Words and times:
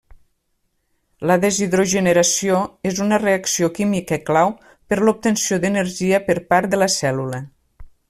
La 1.31 1.35
deshidrogenació 1.43 2.63
és 2.93 3.03
una 3.07 3.21
reacció 3.25 3.71
química 3.81 4.21
clau 4.31 4.57
per 4.73 5.01
l'obtenció 5.05 5.61
d'energia 5.67 6.25
per 6.31 6.39
part 6.55 6.75
de 6.75 6.85
la 6.85 6.93
cèl·lula. 6.99 7.49